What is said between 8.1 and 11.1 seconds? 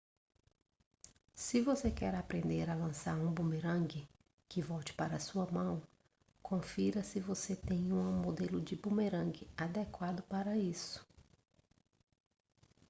modelo de bumerangue adequado para isso